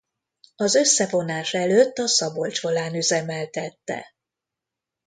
Az 0.55 0.75
összevonás 0.75 1.53
előtt 1.53 1.97
a 1.97 2.07
Szabolcs 2.07 2.61
Volán 2.61 2.93
üzemeltette. 2.95 4.13